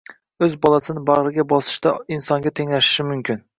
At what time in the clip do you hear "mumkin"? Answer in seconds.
3.15-3.49